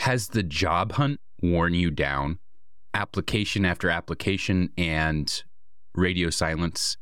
[0.00, 2.38] Has the job hunt worn you down?
[2.94, 5.42] Application after application and
[5.94, 6.96] radio silence.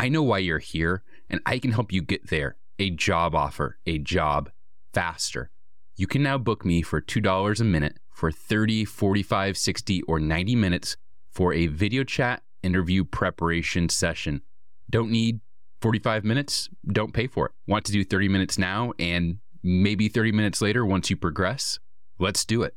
[0.00, 2.56] I know why you're here, and I can help you get there.
[2.80, 4.50] A job offer, a job
[4.92, 5.52] faster.
[5.94, 10.56] You can now book me for $2 a minute for 30, 45, 60, or 90
[10.56, 10.96] minutes
[11.30, 14.42] for a video chat interview preparation session.
[14.90, 15.38] Don't need
[15.82, 16.68] 45 minutes?
[16.84, 17.52] Don't pay for it.
[17.68, 21.78] Want to do 30 minutes now and maybe 30 minutes later once you progress?
[22.20, 22.74] Let's do it.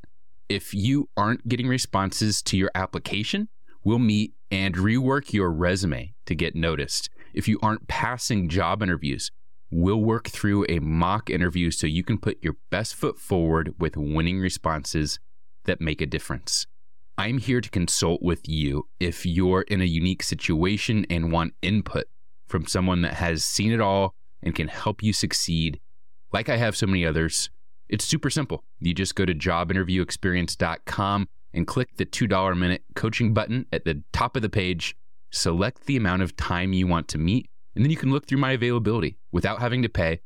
[0.48, 3.50] If you aren't getting responses to your application,
[3.84, 7.10] we'll meet and rework your resume to get noticed.
[7.34, 9.32] If you aren't passing job interviews,
[9.70, 13.98] we'll work through a mock interview so you can put your best foot forward with
[13.98, 15.20] winning responses
[15.66, 16.66] that make a difference.
[17.18, 22.06] I'm here to consult with you if you're in a unique situation and want input
[22.48, 25.82] from someone that has seen it all and can help you succeed.
[26.32, 27.50] Like I have so many others,
[27.94, 28.64] it's super simple.
[28.80, 34.36] You just go to jobinterviewexperience.com and click the $2 minute coaching button at the top
[34.36, 34.96] of the page.
[35.30, 38.40] Select the amount of time you want to meet, and then you can look through
[38.40, 40.22] my availability without having to pay.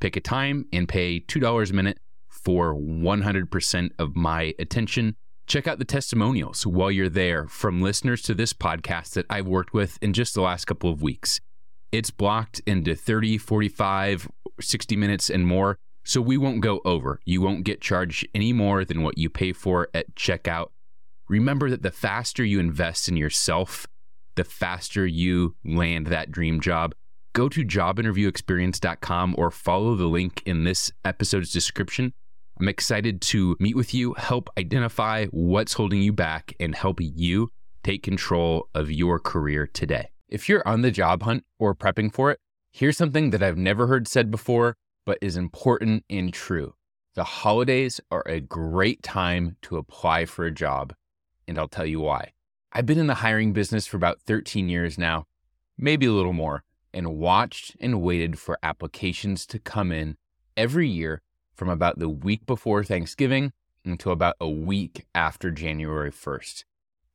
[0.00, 5.14] Pick a time and pay $2 a minute for 100% of my attention.
[5.46, 9.72] Check out the testimonials while you're there from listeners to this podcast that I've worked
[9.72, 11.40] with in just the last couple of weeks.
[11.92, 14.28] It's blocked into 30, 45,
[14.60, 15.78] 60 minutes and more.
[16.04, 17.20] So we won't go over.
[17.24, 20.68] You won't get charged any more than what you pay for at checkout.
[21.28, 23.86] Remember that the faster you invest in yourself,
[24.34, 26.94] the faster you land that dream job.
[27.32, 32.12] Go to jobinterviewexperience.com or follow the link in this episode's description.
[32.60, 37.50] I'm excited to meet with you, help identify what's holding you back, and help you
[37.82, 40.10] take control of your career today.
[40.28, 42.38] If you're on the job hunt or prepping for it,
[42.70, 46.74] here's something that I've never heard said before, but is important and true.
[47.14, 50.94] The holidays are a great time to apply for a job,
[51.46, 52.32] and I'll tell you why.
[52.72, 55.26] I've been in the hiring business for about 13 years now,
[55.76, 56.64] maybe a little more,
[56.94, 60.16] and watched and waited for applications to come in
[60.56, 61.20] every year
[61.54, 63.52] from about the week before Thanksgiving
[63.84, 66.64] until about a week after January 1st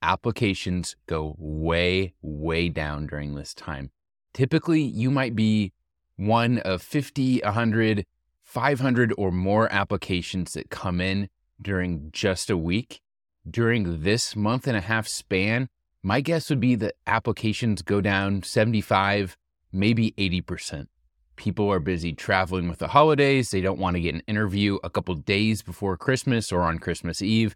[0.01, 3.91] applications go way, way down during this time.
[4.33, 5.73] Typically, you might be
[6.17, 8.05] one of 50, 100,
[8.43, 11.29] 500 or more applications that come in
[11.61, 13.01] during just a week.
[13.49, 15.69] During this month and a half span,
[16.03, 19.37] my guess would be that applications go down 75,
[19.71, 20.87] maybe 80%.
[21.35, 23.51] People are busy traveling with the holidays.
[23.51, 27.21] They don't want to get an interview a couple days before Christmas or on Christmas
[27.21, 27.55] Eve.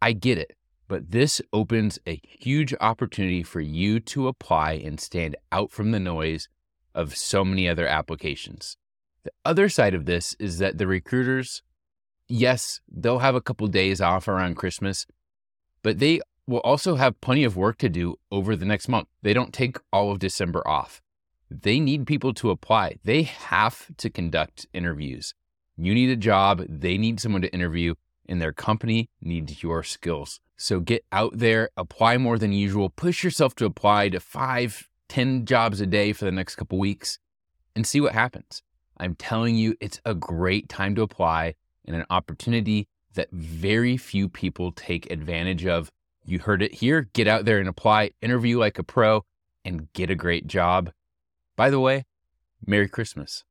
[0.00, 0.56] I get it.
[0.88, 6.00] But this opens a huge opportunity for you to apply and stand out from the
[6.00, 6.48] noise
[6.94, 8.76] of so many other applications.
[9.22, 11.62] The other side of this is that the recruiters,
[12.28, 15.06] yes, they'll have a couple days off around Christmas,
[15.82, 19.08] but they will also have plenty of work to do over the next month.
[19.22, 21.00] They don't take all of December off.
[21.50, 22.96] They need people to apply.
[23.04, 25.34] They have to conduct interviews.
[25.76, 27.94] You need a job, they need someone to interview,
[28.28, 30.40] and their company needs your skills.
[30.56, 35.44] So get out there, apply more than usual, push yourself to apply to five, ten
[35.44, 37.18] jobs a day for the next couple weeks
[37.74, 38.62] and see what happens.
[38.96, 44.28] I'm telling you, it's a great time to apply and an opportunity that very few
[44.28, 45.90] people take advantage of.
[46.24, 47.08] You heard it here.
[47.12, 49.24] Get out there and apply, interview like a pro,
[49.64, 50.92] and get a great job.
[51.56, 52.04] By the way,
[52.64, 53.44] Merry Christmas.